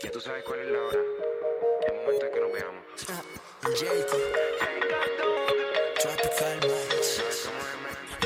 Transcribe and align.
Ya 0.00 0.12
tú 0.12 0.20
sabes 0.20 0.44
cuál 0.44 0.60
es 0.60 0.70
la 0.70 0.78
hora. 0.78 1.00
El 1.88 1.94
momento 1.96 2.26
en 2.26 2.32
que 2.32 2.40
nos 2.40 2.52
veamos. 2.52 2.84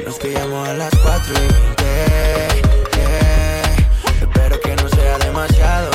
Nos 0.05 0.19
pillamos 0.19 0.69
a 0.69 0.75
las 0.75 0.91
4 1.03 1.35
y 1.35 1.39
20. 1.39 1.83
Yeah. 2.95 3.77
Espero 4.21 4.61
que 4.61 4.77
no 4.77 4.89
sea 4.91 5.19
demasiado. 5.19 5.92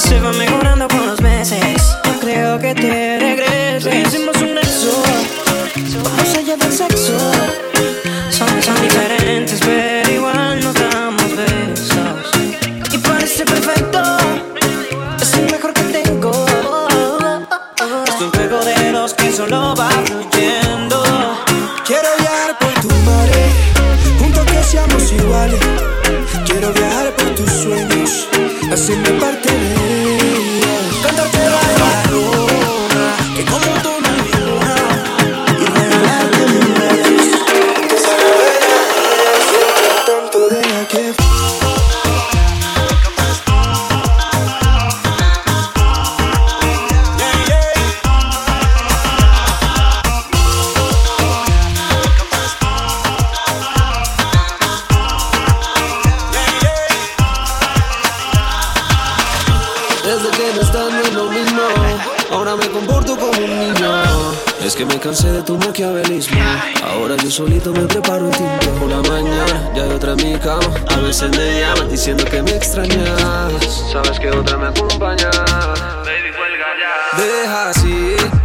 Se 0.00 0.18
va 0.18 0.32
mejorando 0.32 0.88
con 0.88 1.06
los 1.06 1.20
meses. 1.20 1.96
No 2.04 2.18
creo 2.20 2.58
que 2.58 2.74
te 2.74 3.18
regreses. 3.18 4.06
Hicimos 4.06 4.36
un 4.40 4.54
nexo. 4.54 5.02
Vamos 6.02 6.36
allá 6.36 6.56
del 6.56 6.72
sexo. 6.72 7.18
Son, 8.30 8.62
son 8.62 8.82
diferentes, 8.82 9.60
pero. 9.60 9.99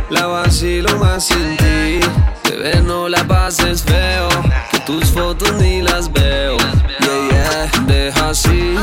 La 0.09 0.27
vacilo 0.27 0.95
más 0.97 1.25
sin 1.25 1.57
ti. 1.57 1.99
Bebé, 2.43 2.81
no 2.81 3.09
la 3.09 3.23
pases 3.25 3.83
feo. 3.83 4.29
Que 4.71 4.79
tus 4.81 5.11
fotos 5.11 5.51
ni 5.53 5.81
las 5.81 6.11
veo. 6.11 6.57
Yeah, 6.99 7.29
yeah, 7.29 7.81
deja 7.87 8.29
así. 8.29 8.75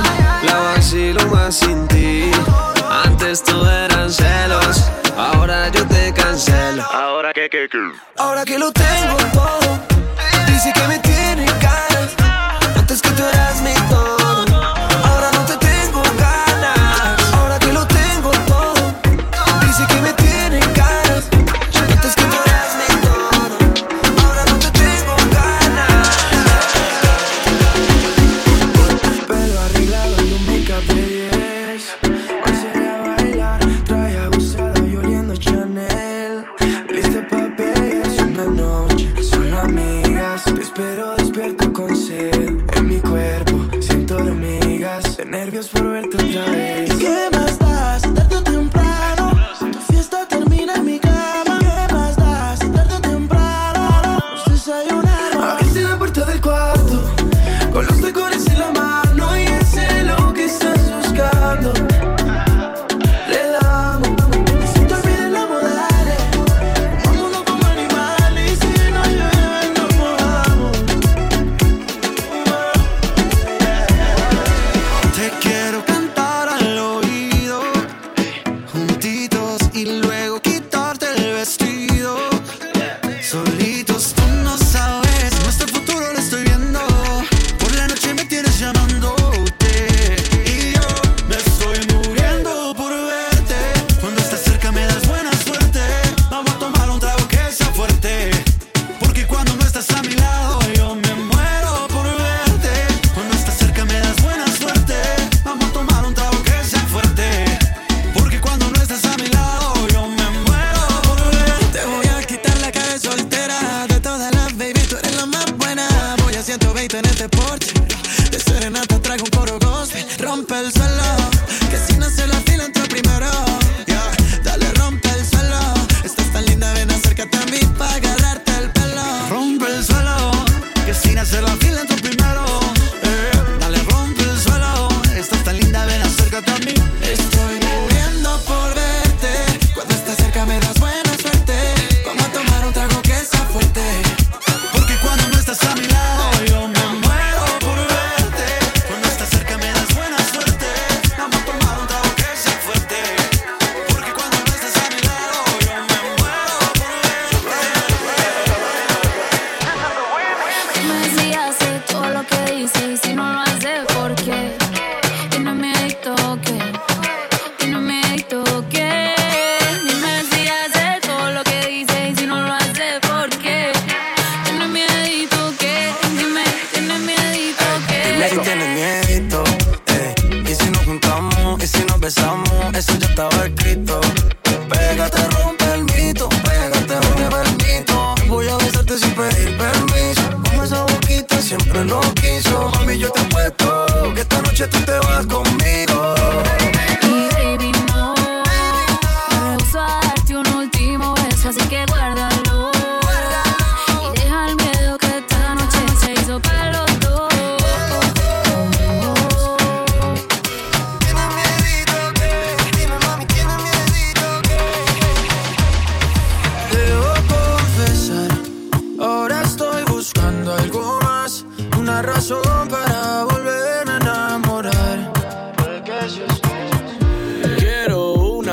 La 0.44 0.58
vacilo 0.58 1.24
más 1.28 1.56
sin 1.56 1.86
ti. 1.88 2.30
Antes 3.04 3.42
tú 3.44 3.64
eran 3.64 4.10
celos. 4.10 4.90
Ahora 5.16 5.68
yo 5.68 5.86
te 5.86 6.12
cancelo. 6.12 6.82
Ahora 6.92 7.32
que, 7.32 7.48
que, 7.48 7.68
que. 7.68 7.78
Ahora 8.18 8.44
que 8.44 8.58
lo 8.58 8.72
tengo 8.72 9.21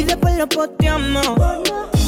y 0.00 0.04
después 0.04 0.34
lo 0.36 0.48
posteamos. 0.48 1.99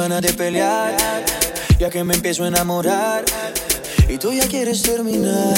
Ganas 0.00 0.22
de 0.22 0.32
pelear. 0.32 0.96
Ya 1.78 1.90
que 1.90 2.02
me 2.04 2.14
empiezo 2.14 2.44
a 2.44 2.48
enamorar. 2.48 3.24
Y 4.08 4.16
tú 4.18 4.32
ya 4.32 4.46
quieres 4.48 4.82
terminar. 4.82 5.54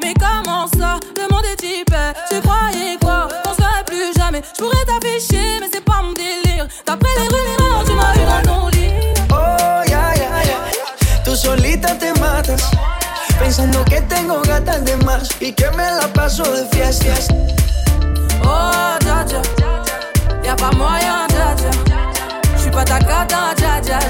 Mais 0.00 0.14
comment 0.14 0.66
ça, 0.78 0.98
le 1.16 1.28
monde 1.32 1.44
est 1.46 1.62
hyper 1.62 2.12
Tu 2.28 2.40
croyais 2.40 2.98
quoi 3.00 3.28
Qu'on 3.44 3.54
serait 3.54 3.84
plus 3.86 4.12
jamais 4.16 4.42
Je 4.56 4.62
pourrais 4.62 4.84
t'afficher 4.84 5.60
mais 5.60 5.68
c'est 5.72 5.84
pas 5.84 6.02
mon 6.02 6.12
délire 6.12 6.66
D'après 6.84 7.10
les 7.20 7.28
rumeurs 7.28 7.84
tu 7.86 7.92
m'as 7.92 8.12
eu 8.16 8.26
dans 8.26 8.52
ton 8.52 8.68
lit 8.68 8.90
Oh, 9.30 9.82
ya, 9.88 10.12
ya, 10.16 10.30
ya. 10.50 11.22
Tú 11.24 11.36
solita 11.36 11.96
te 11.96 12.12
matas. 12.18 12.68
Pensando 13.38 13.84
que 13.84 14.00
tengo 14.02 14.42
gatas 14.42 14.84
de 14.84 14.96
más. 15.04 15.28
Y 15.40 15.52
que 15.52 15.70
me 15.70 15.84
la 15.84 16.08
paso 16.12 16.42
de 16.42 16.66
fiestas. 16.72 17.28
Oh 18.44 18.96
dja 19.00 19.24
dja 19.24 19.42
Y'a 20.44 20.56
pas 20.56 20.72
moyen 20.72 21.28
dja 21.28 21.54
J'suis 21.56 21.91
pas 22.72 22.84
ta 22.84 22.98
cata 22.98 23.54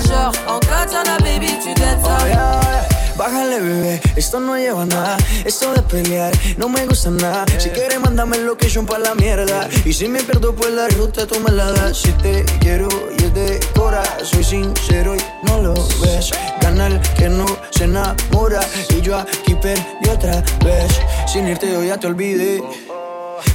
Genre 0.07 0.33
en 0.49 0.59
katana 0.61 1.19
baby 1.19 1.59
tu 1.63 1.75
dettes 1.75 2.03
ça 2.03 2.17
Oh, 2.21 2.27
ya, 2.27 2.35
ya. 2.35 3.03
Bájale, 3.17 3.61
bebé, 3.61 4.01
esto 4.17 4.41
no 4.41 4.57
lleva 4.57 4.87
nada. 4.87 5.17
Esto 5.45 5.73
de 5.75 5.83
pelear 5.83 6.33
no 6.57 6.69
me 6.69 6.87
gusta 6.87 7.11
nada. 7.11 7.45
Si 7.59 7.69
quieres, 7.69 8.01
mándame 8.01 8.37
el 8.39 8.47
location 8.47 8.87
pa' 8.87 8.99
la 8.99 9.15
mierda. 9.15 9.69
Y 9.85 9.93
si 9.93 10.09
me 10.09 10.23
pierdo 10.23 10.55
por 10.55 10.71
la 10.71 10.89
ruta, 10.89 11.27
tú 11.27 11.39
me 11.41 11.51
la 11.53 11.71
das. 11.73 11.99
Si 11.99 12.11
te 12.13 12.45
quiero 12.61 12.89
y 13.19 13.25
es 13.25 13.35
de 13.35 13.61
cora, 13.77 14.03
soy 14.25 14.43
sincero 14.43 15.15
y 15.15 15.21
no 15.47 15.59
lo 15.61 15.75
ves. 16.01 16.31
Gana 16.63 16.87
el 16.87 17.01
que 17.17 17.29
no 17.29 17.45
se 17.71 17.85
enamora. 17.85 18.61
Y 18.89 19.03
yo 19.03 19.19
aquí 19.19 19.55
perdí 19.57 20.09
otra 20.11 20.43
vez. 20.65 20.91
Sin 21.27 21.47
irte, 21.47 21.71
yo 21.71 21.85
ya 21.85 21.99
te 21.99 22.07
olvidé. 22.07 22.63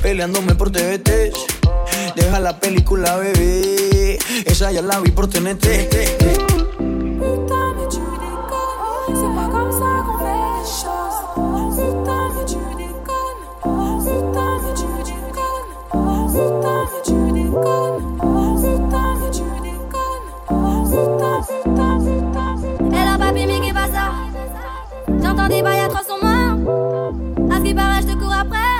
Peleándome 0.01 0.53
por 0.53 0.71
TVT. 0.71 1.33
Deja 2.15 2.39
la 2.39 2.59
película, 2.59 3.17
bebé. 3.17 3.96
Esa 4.47 4.71
ya 4.71 4.81
la 4.81 4.99
vi 5.01 5.11
por 5.11 5.27
TNT. 5.27 5.87
Putain 5.89 7.73
mais 7.75 7.87
tu 7.89 7.99
déconnes 7.99 9.15
C'est 9.19 9.33
pas 9.35 9.47
comme 9.51 9.71
ça 9.71 9.89
qu'on 10.05 10.17
fait 10.23 10.41
les 10.55 10.65
choses 10.81 11.19
Putain 11.77 12.23
mais 12.33 12.45
tu 12.45 12.61
déconnes 12.81 13.43
Putain 14.03 14.51
mais 14.63 14.73
tu 14.79 14.89
déconnes 15.09 15.71
Putain 16.33 16.81
mais 16.91 17.01
tu 17.03 17.17
déconnes 17.37 17.99
Putain 18.61 19.09
mais 19.19 19.31
tu 19.31 19.45
déconnes 19.65 20.27
Putain, 20.89 21.37
putain, 21.47 21.93
putain 21.99 22.51
Et 22.91 23.03
là, 23.05 23.13
papi, 23.19 23.43
mais 23.45 23.59
qui 23.59 23.71
va 23.71 23.85
ça 23.87 24.05
J'entends 25.21 25.47
des 25.47 25.61
bails 25.61 25.79
à 25.81 25.87
300 25.87 26.13
morts. 26.21 27.13
À 27.51 27.55
ce 27.57 27.61
qui 27.63 27.73
paraît, 27.73 28.01
je 28.01 28.07
te 28.07 28.13
cours 28.17 28.33
après. 28.33 28.76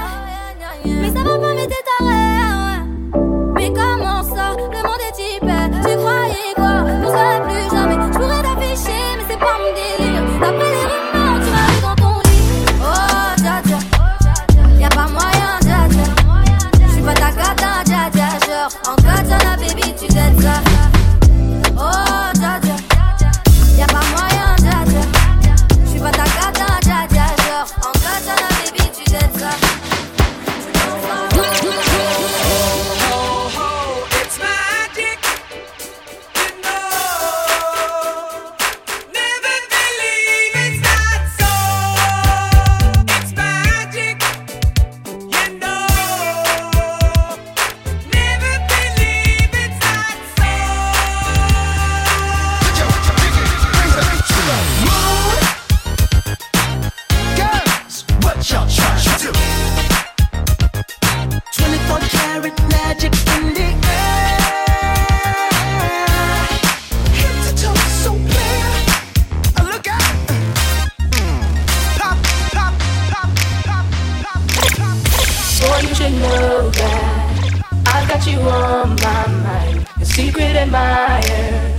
You 78.28 78.40
on 78.40 78.96
my 78.96 79.28
mind. 79.44 79.88
A 80.02 80.06
secret 80.06 80.56
admirer. 80.56 81.74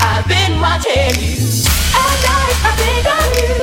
I've 0.00 0.26
been 0.28 0.60
watching 0.60 1.14
you. 1.18 1.36
At 2.02 2.16
night, 2.26 2.56
I 2.68 2.72
think 2.80 3.06
of 3.18 3.26
you. 3.38 3.54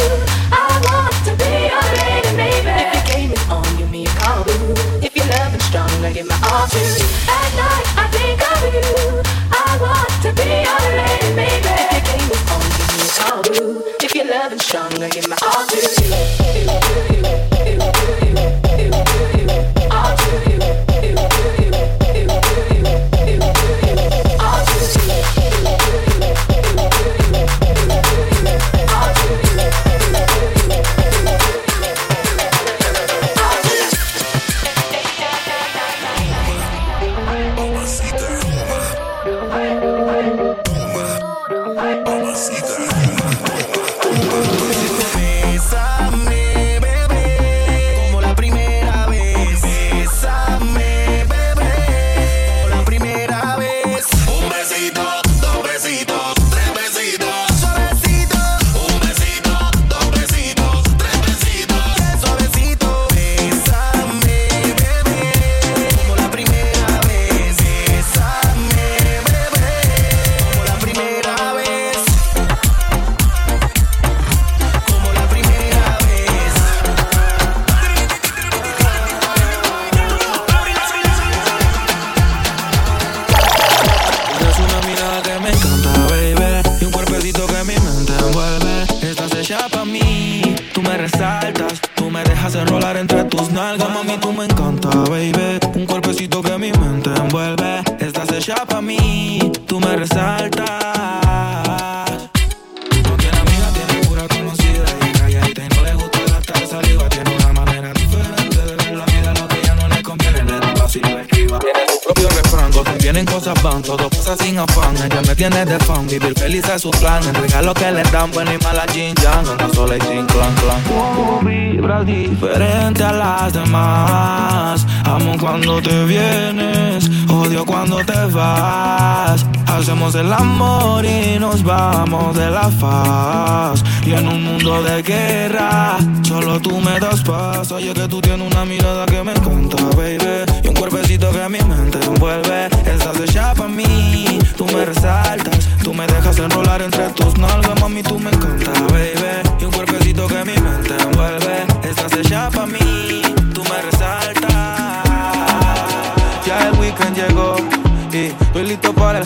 I 0.52 0.70
want 0.86 1.16
to 1.28 1.32
be 1.42 1.52
your 1.72 1.88
lady, 2.00 2.32
baby. 2.36 2.76
If 2.84 2.94
your 2.94 3.06
game 3.16 3.32
is 3.32 3.44
on, 3.50 3.68
give 3.78 3.90
me 3.90 4.06
a 4.06 4.10
call, 4.20 4.44
boo. 4.44 4.76
If 5.02 5.16
you're 5.16 5.26
loving 5.26 5.62
strong, 5.62 5.90
I 6.04 6.12
give 6.14 6.28
my 6.28 6.38
all 6.52 6.68
to 6.68 6.80
you. 6.80 7.06
At 7.32 7.50
night, 7.62 7.88
I 8.04 8.06
think 8.16 8.42
of 8.52 8.60
you. 8.76 9.24
I 9.52 9.70
want 9.82 10.14
to 10.24 10.30
be 10.36 10.50
your 10.68 10.86
lady, 11.00 11.30
baby. 11.40 11.74
If 11.80 11.92
your 11.96 12.04
game 12.12 12.30
is 12.36 12.44
on, 12.54 12.66
give 12.78 12.90
me 12.94 13.04
a 13.08 13.12
call, 13.20 13.42
boo. 13.44 13.84
If 14.04 14.16
you're 14.16 14.30
loving 14.30 14.60
strong, 14.60 14.92
I 15.02 15.10
give 15.10 15.28
my 15.30 15.38
all 15.46 15.66
to 15.66 17.14
you. 17.14 17.17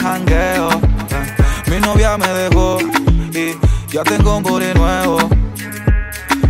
Jangueo. 0.02 0.70
Mi 1.68 1.80
novia 1.80 2.18
me 2.18 2.28
dejó 2.28 2.80
y 3.34 3.56
ya 3.94 4.04
tengo 4.04 4.38
un 4.38 4.44
booty 4.44 4.74
nuevo. 4.74 5.20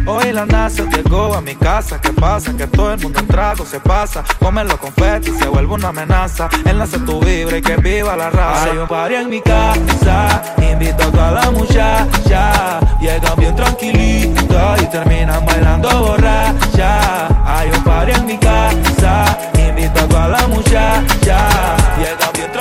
Hoy 0.08 0.32
la 0.34 0.46
NASA 0.46 0.84
llegó 0.86 1.36
a 1.36 1.42
mi 1.42 1.56
casa. 1.56 2.02
¿Qué 2.02 2.12
pasa? 2.12 2.56
Que 2.58 2.66
todo 2.66 2.92
el 2.94 3.00
mundo 3.00 3.20
en 3.20 3.28
trago 3.28 3.66
se 3.66 3.80
pasa. 3.80 4.24
Come 4.40 4.64
los 4.64 4.78
confetis, 4.78 5.38
se 5.38 5.48
vuelve 5.48 5.74
una 5.74 5.90
amenaza. 5.90 6.50
Enlace 6.66 7.00
tu 7.00 7.20
vibra 7.20 7.58
y 7.58 7.62
que 7.62 7.76
viva 7.78 8.16
la 8.16 8.30
raza. 8.30 8.72
Hay 8.72 8.78
un 8.78 8.88
party 8.88 9.16
en 9.16 9.30
mi 9.30 9.42
casa. 9.42 10.42
Invito 10.58 11.04
a 11.04 11.12
toda 11.12 11.32
la 11.32 11.52
muchacha. 11.52 12.80
Llegan 13.00 13.36
bien 13.38 13.56
tranquilitas 13.56 14.82
y 14.82 14.86
terminan 14.88 15.46
bailando 15.46 15.90
borracha. 15.90 17.28
Hay 17.46 17.70
un 17.70 17.84
party 17.84 18.12
en 18.12 18.26
mi 18.26 18.38
casa. 18.38 19.38
Invito 19.54 20.00
a 20.00 20.08
toda 20.08 20.28
la 20.30 20.48
muchacha. 20.48 21.48
Llegan 21.98 22.34
bien 22.34 22.52
tranquilitas 22.52 22.61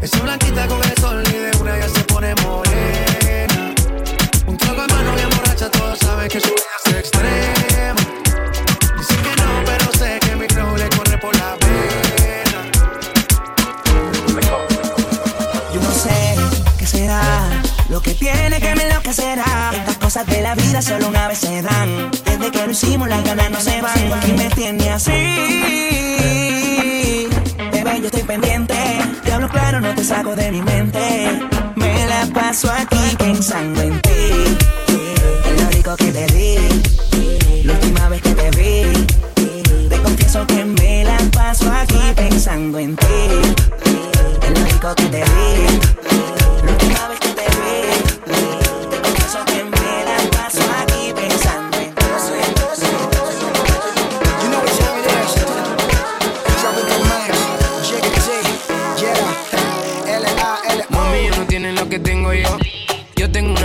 Esa 0.00 0.20
blanquita 0.20 0.66
con 0.68 0.82
el 0.82 0.96
sol 0.98 1.22
y 1.28 1.32
de 1.32 1.50
una 1.60 1.76
ya 1.76 1.88
se 1.88 2.04
pone 2.04 2.34
morena. 2.36 3.74
Un 4.46 4.56
trago 4.56 4.82
de 4.82 4.94
mano 4.94 5.14
bien 5.14 5.28
borracha, 5.30 5.68
todos 5.70 5.98
saben 5.98 6.28
que 6.28 6.40
su 6.40 6.48
vida 6.48 6.62
es 6.86 6.92
extrema. 6.94 8.00
Dice 8.96 9.14
que 9.16 9.36
no, 9.42 9.64
pero 9.66 9.92
sé 9.98 10.18
que 10.20 10.36
mi 10.36 10.46
flow 10.46 10.76
le 10.76 10.88
corre 10.90 11.18
por 11.18 11.36
la 11.36 11.56
pena. 11.56 12.70
Yo 15.74 15.80
no 15.80 15.92
sé 15.92 16.36
qué 16.78 16.86
será 16.86 17.48
lo 17.88 18.00
que 18.00 18.14
tiene 18.14 18.60
que 18.60 18.74
me 18.76 18.84
enloquecerá. 18.84 19.72
Estas 19.74 19.98
cosas 19.98 20.26
de 20.26 20.42
la 20.42 20.54
vida 20.54 20.80
solo 20.80 21.08
una 21.08 21.26
vez 21.26 21.38
se 21.38 21.60
dan. 21.60 22.10
Desde 22.24 22.50
que 22.52 22.64
lo 22.64 22.70
hicimos 22.70 23.08
las 23.08 23.24
ganas 23.24 23.50
no 23.50 23.60
se 23.60 23.82
van. 23.82 23.98
Y 24.28 24.32
me 24.32 24.48
tiene 24.50 24.90
así. 24.90 26.28
Yo 27.96 28.06
estoy 28.06 28.22
pendiente. 28.22 28.74
Te 29.24 29.32
hablo 29.32 29.48
claro, 29.48 29.80
no 29.80 29.92
te 29.94 30.04
saco 30.04 30.36
de 30.36 30.52
mi 30.52 30.62
mente. 30.62 31.40
Me 31.74 32.06
la 32.06 32.26
paso 32.32 32.70
aquí 32.70 33.16
pensando 33.18 33.80
en 33.82 34.00
ti. 34.02 34.56
En 35.44 35.64
lo 35.64 35.70
rico 35.70 35.96
que 35.96 36.12
te 36.12 36.26
di. 36.26 37.62
La 37.64 37.72
última 37.72 38.08
vez 38.08 38.22
que 38.22 38.34
te 38.34 38.50
vi. 38.50 39.88
Te 39.88 39.96
confieso 40.00 40.46
que 40.46 40.64
me 40.64 41.04
la 41.04 41.18
paso 41.32 41.72
aquí 41.72 41.98
pensando 42.14 42.78
en 42.78 42.94
ti. 42.94 43.06
En 44.42 44.54
lo 44.54 44.64
rico 44.64 44.94
que 44.94 45.04
te 45.06 45.24
vi. 45.24 46.37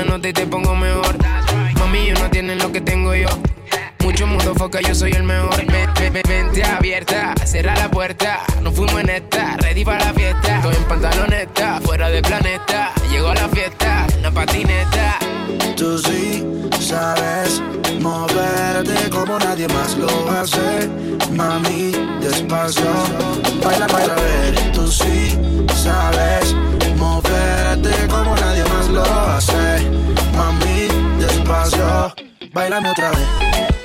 Una 0.03 0.15
nota 0.15 0.27
y 0.27 0.33
te 0.33 0.45
pongo 0.45 0.75
mejor. 0.75 1.15
Mami, 1.79 1.99
ellos 1.99 2.19
no 2.19 2.29
tienen 2.29 2.57
lo 2.57 2.69
que 2.73 2.81
tengo 2.81 3.15
yo. 3.15 3.29
Mucho 3.99 4.27
mundo 4.27 4.53
foca, 4.53 4.81
yo 4.81 4.93
soy 4.93 5.13
el 5.13 5.23
mejor. 5.23 5.55
Vente 6.27 6.61
abierta, 6.65 7.33
cerra 7.45 7.73
la 7.77 7.89
puerta. 7.89 8.41
Nos 8.61 8.75
fuimos 8.75 8.99
en 8.99 9.09
esta, 9.09 9.55
ready 9.57 9.85
para 9.85 10.03
la 10.03 10.13
fiesta. 10.13 10.57
Estoy 10.57 10.75
en 10.75 10.83
pantaloneta, 10.83 11.79
fuera 11.81 12.09
del 12.09 12.21
planeta. 12.21 12.91
Llegó 13.09 13.29
a 13.29 13.35
la 13.35 13.47
fiesta, 13.47 14.05
en 14.13 14.23
la 14.23 14.31
patineta. 14.31 15.19
Tú 15.77 15.97
sí 15.97 16.43
sabes 16.81 17.61
moverte 18.73 19.09
como 19.11 19.37
nadie 19.37 19.67
más 19.67 19.95
lo 19.97 20.07
hace. 20.31 20.89
Mami, 21.31 21.91
despacio. 22.19 22.91
Baila, 23.63 23.87
baila, 23.87 24.15
ver. 24.15 24.71
Tú 24.71 24.87
sí 24.87 25.37
sabes 25.75 26.55
moverte 26.97 27.91
como 28.07 28.35
nadie 28.35 28.63
más 28.65 28.89
lo 28.89 29.03
hace. 29.03 29.89
Mami, 30.35 30.87
despacio. 31.19 32.13
Bailame 32.51 32.89
otra 32.89 33.11
vez. 33.11 33.82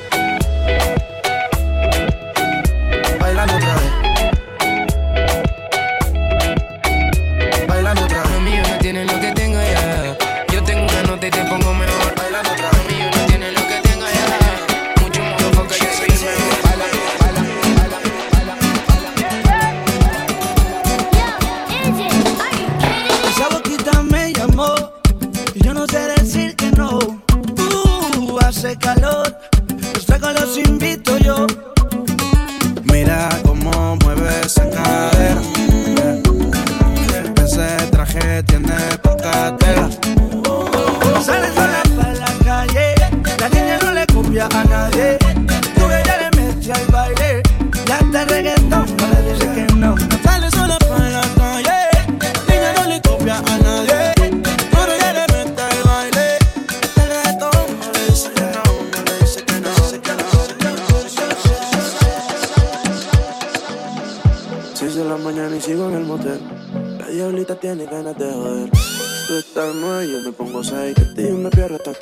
Tiene 67.74 67.84
ganas 67.84 68.16
de 68.16 68.32
joder. 68.32 68.70
Tú 69.26 69.36
estás 69.36 69.74
nueve, 69.74 70.10
yo 70.10 70.20
me 70.22 70.32
pongo 70.32 70.64
seis. 70.64 70.94
Que 70.94 71.04
te 71.04 71.30
me 71.32 71.50
pierdo 71.50 71.76
hasta 71.76 71.92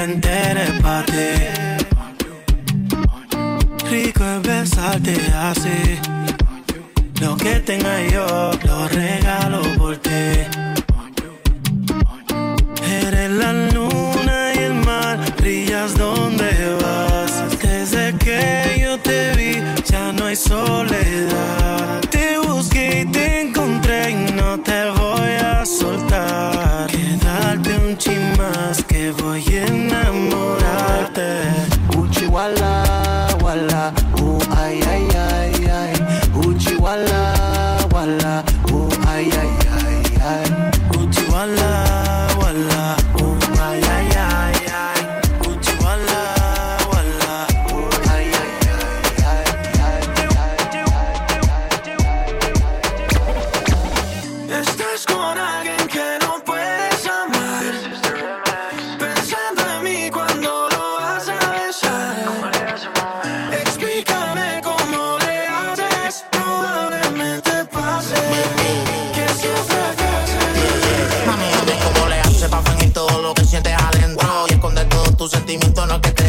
te 0.00 0.04
enteres 0.04 0.70
pa' 0.82 1.04
ti. 1.12 1.30
Rico 3.90 4.24
es 4.24 4.42
besarte 4.42 5.14
así. 5.50 5.80
Lo 7.20 7.36
que 7.36 7.54
tenga 7.68 7.94
yo 8.14 8.26
lo 8.66 8.88
regalo 8.88 9.60
por 9.76 9.96
ti. 9.98 10.24
Eres 13.02 13.30
la 13.42 13.52
luna 13.74 14.36
y 14.54 14.58
el 14.58 14.74
mar, 14.74 15.18
brillas 15.38 15.94
donde 15.98 16.50
vas. 16.82 17.32
Desde 17.60 18.16
que 18.24 18.80
yo 18.82 18.98
te 18.98 19.32
vi, 19.36 19.52
ya 19.90 20.12
no 20.12 20.26
hay 20.26 20.36
soledad. 20.36 21.59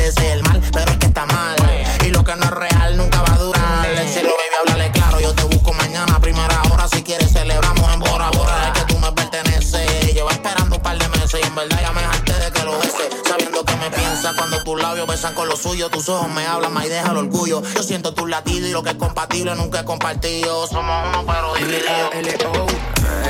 puede 0.02 0.12
ser 0.14 0.44
mal, 0.44 0.62
pero 0.74 0.92
es 0.92 0.98
que 0.98 1.06
está 1.06 1.26
mal. 1.28 1.56
Eh. 1.70 2.08
Y 2.08 2.10
lo 2.10 2.24
que 2.24 2.36
no 2.36 2.44
es 2.44 2.52
real 2.52 2.98
nunca 2.98 3.22
va 3.22 3.34
a 3.34 3.38
durar. 3.38 3.96
Decirlo, 3.96 4.32
baby, 4.32 4.56
háblale 4.60 4.92
claro. 4.92 5.20
Yo 5.20 5.34
te 5.34 5.44
busco 5.44 5.74
mañana, 5.74 6.20
primera 6.20 6.62
hora. 6.72 6.88
Si 6.88 7.04
quieres, 7.04 7.32
celebramos 7.32 7.94
en 7.94 8.00
Bora 8.00 8.30
Bora. 8.32 8.68
Es 8.68 8.80
que 8.80 8.94
tú 8.94 9.00
me 9.00 9.12
perteneces. 9.12 10.14
Llevo 10.14 10.30
esperando 10.32 10.76
un 10.78 10.82
par 10.82 10.98
de 10.98 11.08
meses 11.10 11.40
y 11.42 11.48
en 11.48 11.56
verdad 11.56 11.80
ya 11.82 11.92
me 11.92 12.04
harté 12.04 12.34
de 12.34 12.52
que 12.52 12.64
lo 12.64 12.78
beses. 12.80 13.10
Sabiendo 13.28 13.64
que 13.64 13.76
me 13.76 13.92
piensa 13.92 14.34
cuando 14.36 14.64
tus 14.64 14.82
labios 14.82 15.08
besan 15.08 15.36
con 15.36 15.48
los 15.48 15.62
suyos. 15.62 15.92
Tus 15.92 16.10
ojos 16.10 16.30
me 16.30 16.46
hablan, 16.46 16.74
más 16.74 16.86
y 16.86 16.90
deja 16.90 17.12
el 17.12 17.18
orgullo. 17.18 17.62
Yo 17.76 17.84
siento 17.84 18.14
tus 18.14 18.30
latidos 18.30 18.70
y 18.70 18.72
lo 18.72 18.82
que 18.82 18.92
es 18.92 18.96
compatible 18.98 19.56
nunca 19.56 19.80
es 19.80 19.86
compartido. 19.86 20.68
Somos 20.68 21.10
uno, 21.10 21.26
pero 21.28 21.54
divididos. 21.56 22.72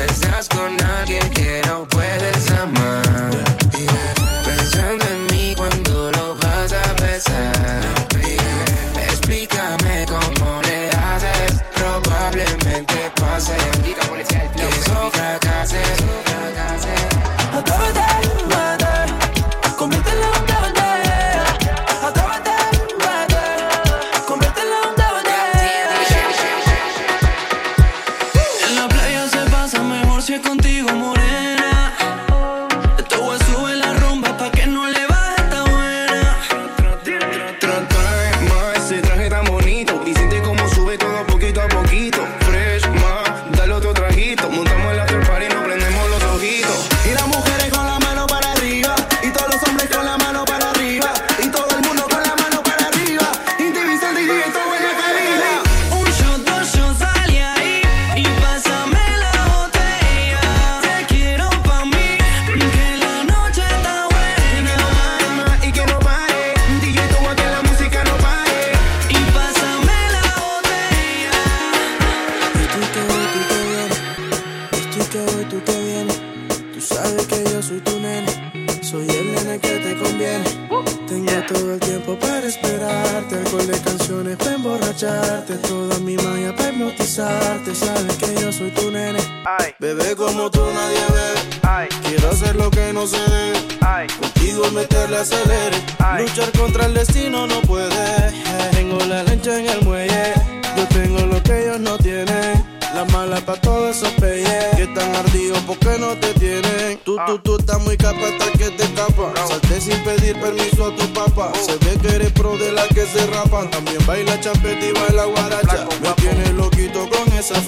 Estás 0.07 0.47
con 0.47 0.81
alguien 0.81 1.29
que 1.31 1.61
no 1.65 1.85
puedes 1.87 2.51
amar. 2.51 3.41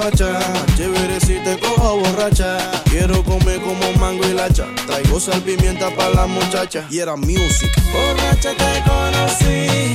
facha. 0.04 0.40
Chévere 0.76 1.20
si 1.20 1.36
te 1.44 1.58
cojo 1.60 2.00
borracha. 2.00 2.58
Quiero 2.86 3.24
comer 3.24 3.62
como 3.62 3.92
mango 4.00 4.26
y 4.26 4.34
lacha. 4.34 4.66
Traigo 4.88 5.20
sal 5.20 5.42
pimienta 5.42 5.90
para 5.96 6.10
la 6.12 6.28
muchacha. 6.28 6.86
Y 6.90 7.00
era 7.00 7.16
music. 7.16 7.72
Borracha 7.92 8.52
te 8.52 8.84
conocí. 8.90 9.93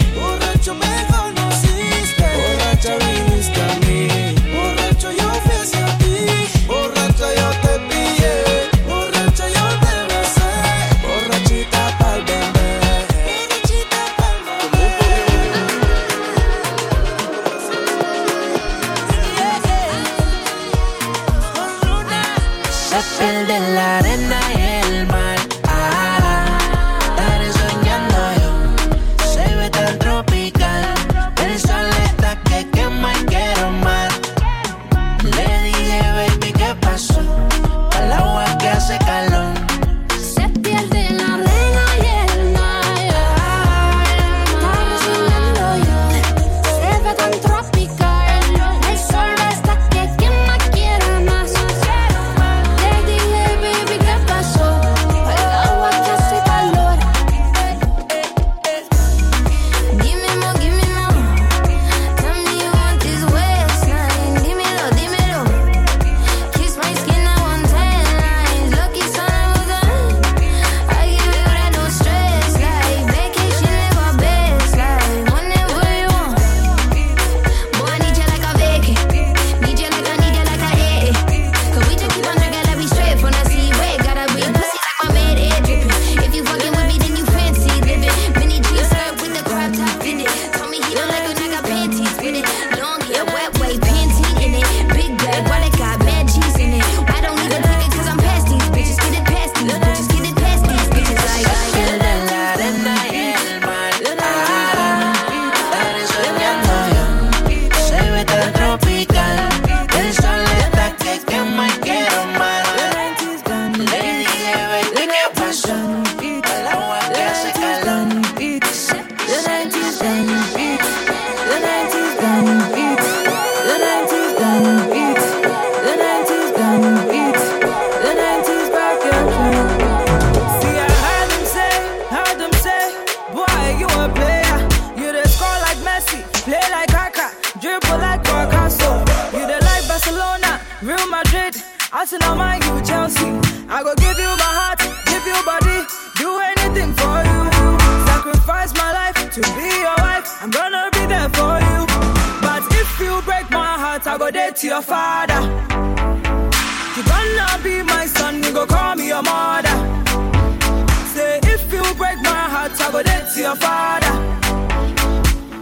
heart, 162.58 162.80
I 162.80 162.92
go 162.92 163.02
dead 163.02 163.24
to 163.32 163.40
your 163.40 163.56
father. 163.64 164.14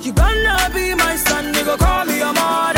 You 0.05 0.13
gonna 0.13 0.71
be 0.75 0.95
my 0.95 1.17
son, 1.17 1.55
you 1.55 1.65
go 1.65 1.77
call 1.77 2.05
me 2.07 2.19
your 2.19 2.33
mother. 2.33 2.76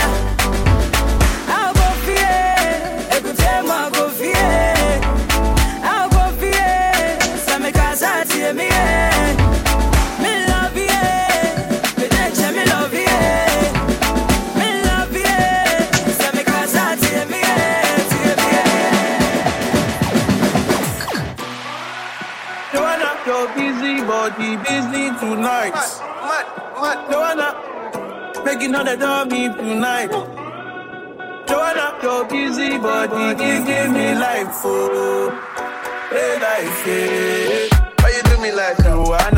Tonight. 25.29 25.73
What? 25.75 26.45
What? 26.81 27.11
Joanna, 27.11 27.49
making 28.47 28.63
you 28.63 28.69
know 28.69 28.83
that 28.83 28.99
tonight. 29.59 30.09
Joanna, 31.47 31.99
your 32.03 32.25
busy 32.25 32.79
body 32.79 33.37
give, 33.37 33.91
me 33.93 34.15
life, 34.15 34.49
oh, 34.65 35.29
hey 36.09 36.41
life, 36.41 36.87
yeah. 36.87 37.69
Why 38.01 38.09
you 38.17 38.23
do 38.23 38.41
me 38.41 38.53
like? 38.53 38.79
Joanna. 38.79 39.38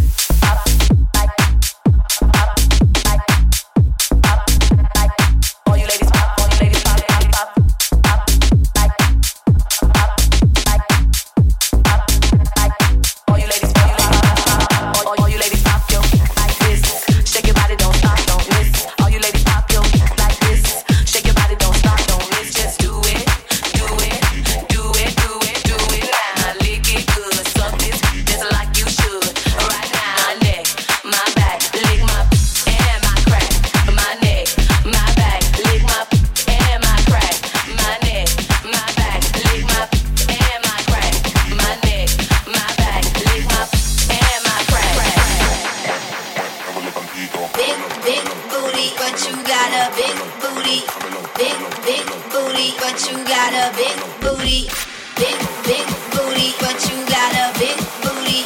but 52.91 53.09
you 53.09 53.17
got 53.23 53.53
a 53.53 53.75
big 53.77 53.97
booty. 54.19 54.67
Big, 55.15 55.37
big 55.63 55.85
booty, 56.11 56.51
but 56.59 56.77
you 56.89 56.97
got 57.07 57.31
a 57.33 57.57
big 57.57 57.77
booty. 58.03 58.43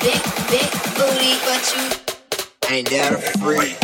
Big, 0.00 0.20
big 0.50 0.70
booty, 0.96 1.38
but 1.44 1.62
you 1.76 2.74
Ain't 2.74 2.90
that 2.90 3.12
a 3.12 3.38
freak? 3.38 3.83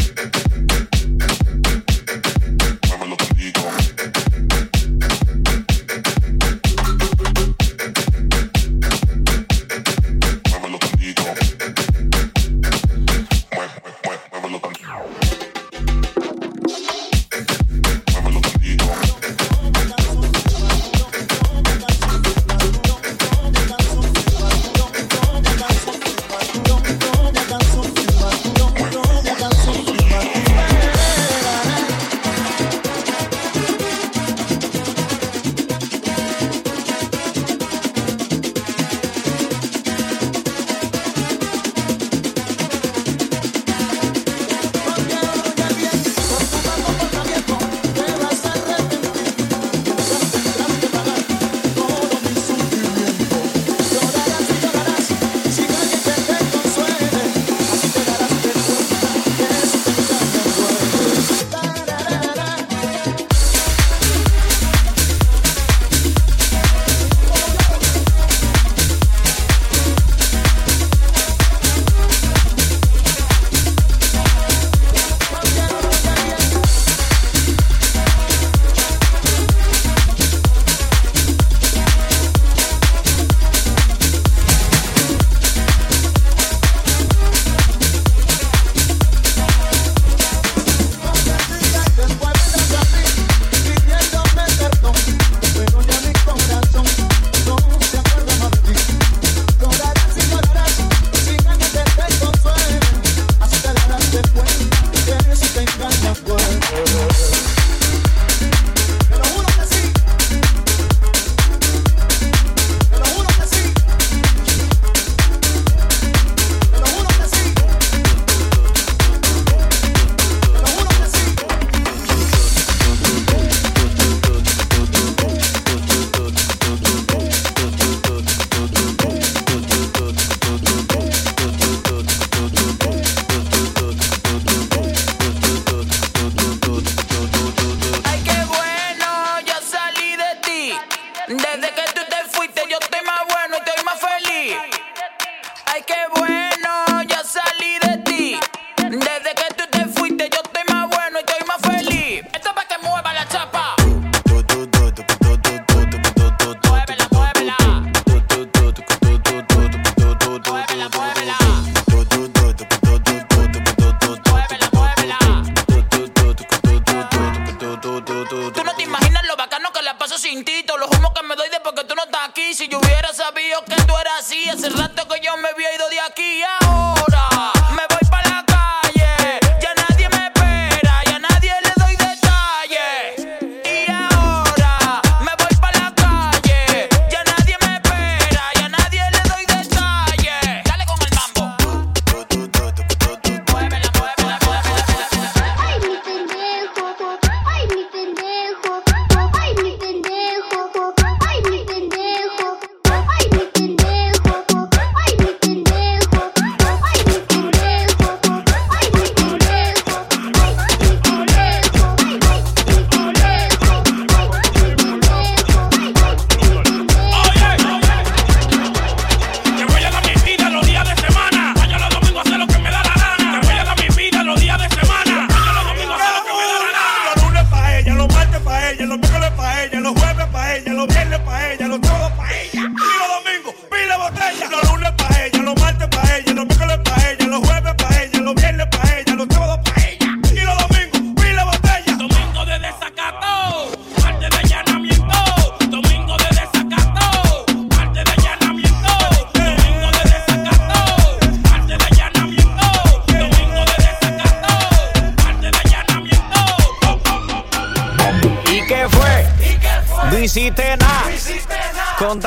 Con 262.11 262.21